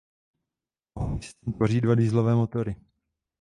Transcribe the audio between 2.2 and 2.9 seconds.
motory.